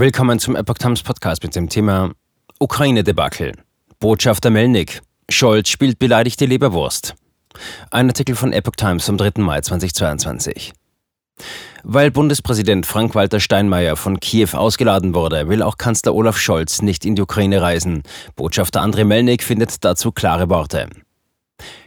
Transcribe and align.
Willkommen 0.00 0.38
zum 0.38 0.56
Epoch 0.56 0.78
Times 0.78 1.02
Podcast 1.02 1.42
mit 1.42 1.54
dem 1.54 1.68
Thema 1.68 2.12
Ukraine-Debakel. 2.58 3.52
Botschafter 3.98 4.48
Melnik. 4.48 5.02
Scholz 5.28 5.68
spielt 5.68 5.98
beleidigte 5.98 6.46
Leberwurst. 6.46 7.14
Ein 7.90 8.08
Artikel 8.08 8.34
von 8.34 8.54
Epoch 8.54 8.76
Times 8.76 9.04
vom 9.04 9.18
3. 9.18 9.42
Mai 9.42 9.60
2022. 9.60 10.72
Weil 11.82 12.10
Bundespräsident 12.10 12.86
Frank-Walter 12.86 13.40
Steinmeier 13.40 13.94
von 13.94 14.18
Kiew 14.20 14.54
ausgeladen 14.54 15.14
wurde, 15.14 15.50
will 15.50 15.62
auch 15.62 15.76
Kanzler 15.76 16.14
Olaf 16.14 16.38
Scholz 16.38 16.80
nicht 16.80 17.04
in 17.04 17.14
die 17.14 17.20
Ukraine 17.20 17.60
reisen. 17.60 18.02
Botschafter 18.36 18.80
Andrei 18.80 19.04
Melnik 19.04 19.42
findet 19.42 19.84
dazu 19.84 20.12
klare 20.12 20.48
Worte. 20.48 20.88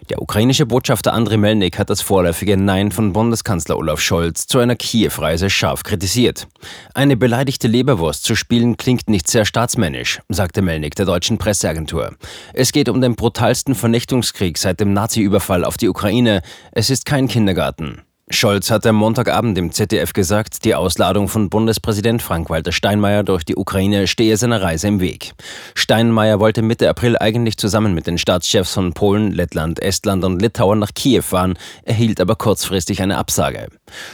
Der 0.10 0.22
ukrainische 0.22 0.66
Botschafter 0.66 1.14
Andriy 1.14 1.38
Melnik 1.38 1.80
hat 1.80 1.90
das 1.90 2.02
vorläufige 2.02 2.58
Nein 2.58 2.92
von 2.92 3.14
Bundeskanzler 3.14 3.78
Olaf 3.78 4.00
Scholz 4.00 4.48
zu 4.48 4.60
einer 4.60 4.76
Kiew-Reise 4.76 5.50
scharf 5.50 5.84
kritisiert. 5.84 6.48
Eine 6.94 7.18
beleidigte 7.18 7.68
Leberwurst 7.68 8.24
zu 8.24 8.36
spielen 8.36 8.78
klingt 8.78 9.10
nicht 9.10 9.28
sehr 9.28 9.46
staatsmännisch, 9.46 10.22
sagte 10.30 10.62
Melnik 10.62 10.96
der 10.96 11.06
deutschen 11.06 11.38
Presseagentur. 11.38 12.16
Es 12.54 12.72
geht 12.72 12.90
um 12.90 13.02
den 13.02 13.16
brutalsten 13.16 13.76
Vernichtungskrieg 13.76 14.58
seit 14.58 14.80
dem 14.80 14.94
Nazi-Überfall 14.94 15.66
auf 15.66 15.78
die 15.78 15.90
Ukraine. 15.90 16.42
Es 16.72 16.90
ist 16.90 17.06
kein 17.06 17.28
Kindergarten. 17.28 18.02
Scholz 18.34 18.72
hat 18.72 18.86
am 18.86 18.96
Montagabend 18.96 19.58
im 19.58 19.72
ZDF 19.72 20.14
gesagt, 20.14 20.66
die 20.66 20.76
Ausladung 20.76 21.28
von 21.28 21.50
Bundespräsident 21.50 22.22
Frank-Walter 22.22 22.72
Steinmeier 22.72 23.24
durch 23.24 23.46
die 23.46 23.56
Ukraine 23.56 24.08
stehe 24.08 24.36
seiner 24.38 24.62
Reise 24.62 24.88
im 24.88 25.00
Weg. 25.00 25.34
Steinmeier 25.76 26.40
wollte 26.40 26.62
Mitte 26.62 26.90
April 26.90 27.18
eigentlich 27.18 27.58
zusammen 27.58 27.94
mit 27.94 28.08
den 28.08 28.18
Staatschefs 28.18 28.74
von 28.74 28.94
Polen, 28.94 29.32
Lettland, 29.32 29.82
Estland 29.82 30.24
und 30.24 30.42
Litauen 30.42 30.80
nach 30.80 30.94
Kiew 30.94 31.22
fahren, 31.22 31.58
erhielt 31.84 32.20
aber 32.20 32.36
kurzfristig 32.36 33.02
eine 33.02 33.18
Absage. 33.18 33.68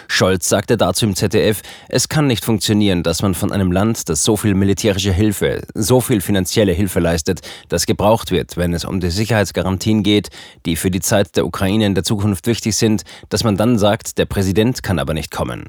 Scholz 0.08 0.50
sagte 0.50 0.78
dazu 0.78 1.06
im 1.06 1.16
ZDF, 1.16 1.62
es 1.88 2.10
kann 2.10 2.28
nicht 2.28 2.46
funktionieren, 2.46 3.04
dass 3.04 3.22
man 3.22 3.34
von 3.34 3.52
einem 3.52 3.72
Land, 3.72 4.10
das 4.10 4.24
so 4.24 4.38
viel 4.38 4.54
militärische 4.54 5.12
Hilfe, 5.12 5.62
so 5.74 6.02
viel 6.02 6.22
finanzielle 6.22 6.72
Hilfe 6.72 7.00
leistet, 7.00 7.42
das 7.68 7.86
gebraucht 7.86 8.32
wird, 8.32 8.58
wenn 8.58 8.74
es 8.74 8.86
um 8.86 9.00
die 9.00 9.12
Sicherheitsgarantien 9.12 10.04
geht, 10.04 10.30
die 10.66 10.76
für 10.76 10.92
die 10.92 11.02
Zeit 11.02 11.36
der 11.36 11.46
Ukraine 11.46 11.86
in 11.86 11.96
der 11.96 12.04
Zukunft 12.04 12.48
wichtig 12.48 12.76
sind, 12.76 13.04
dass 13.30 13.44
man 13.44 13.58
dann 13.58 13.78
sagt, 13.78 14.18
der 14.18 14.26
Präsident 14.26 14.84
kann 14.84 15.00
aber 15.00 15.14
nicht 15.14 15.32
kommen. 15.32 15.66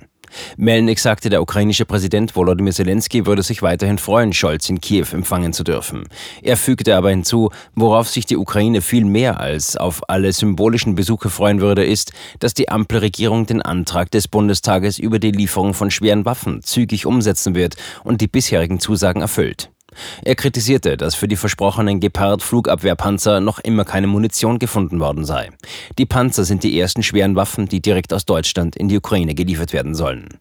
Melnik 0.57 0.99
sagte, 0.99 1.31
der 1.31 1.43
ukrainische 1.43 1.85
Präsident 1.85 2.35
Volodymyr 2.37 2.73
Zelensky 2.73 3.27
würde 3.27 3.43
sich 3.43 3.63
weiterhin 3.63 3.99
freuen, 3.99 4.33
Scholz 4.33 4.69
in 4.69 4.81
Kiew 4.81 5.07
empfangen 5.13 5.53
zu 5.53 5.65
dürfen. 5.65 6.05
Er 6.43 6.57
fügte 6.57 6.97
aber 6.97 7.11
hinzu, 7.11 7.51
worauf 7.75 8.09
sich 8.09 8.27
die 8.27 8.37
Ukraine 8.37 8.81
viel 8.81 9.05
mehr 9.05 9.41
als 9.41 9.77
auf 9.77 10.09
alle 10.09 10.33
symbolischen 10.33 10.95
Besuche 10.95 11.31
freuen 11.31 11.61
würde, 11.61 11.85
ist, 11.85 12.13
dass 12.39 12.55
die 12.55 12.69
Ampelregierung 12.69 13.47
den 13.47 13.63
Antrag 13.63 14.11
des 14.11 14.29
Bundestages 14.29 14.99
über 14.99 15.19
die 15.19 15.33
Lieferung 15.33 15.75
von 15.75 15.91
schweren 15.91 16.25
Waffen 16.25 16.63
zügig 16.63 17.07
umsetzen 17.07 17.55
wird 17.55 17.77
und 18.05 18.21
die 18.21 18.29
bisherigen 18.29 18.81
Zusagen 18.81 19.23
erfüllt. 19.23 19.70
Er 20.25 20.35
kritisierte, 20.35 20.97
dass 20.97 21.15
für 21.15 21.29
die 21.29 21.37
versprochenen 21.37 22.01
Gepard-Flugabwehrpanzer 22.01 23.41
noch 23.41 23.59
immer 23.59 23.85
keine 23.85 24.07
Munition 24.07 24.59
gefunden 24.59 25.01
worden 25.01 25.25
sei. 25.25 25.51
Die 25.99 26.07
Panzer 26.07 26.45
sind 26.45 26.65
die 26.65 26.79
ersten 26.79 27.03
schweren 27.03 27.37
Waffen, 27.37 27.67
die 27.67 27.81
direkt 27.81 28.13
aus 28.13 28.25
Deutschland 28.25 28.77
in 28.77 28.89
die 28.89 28.97
Ukraine 28.97 29.35
geliefert 29.35 29.73
werden 29.73 29.95
sollen. 29.95 30.41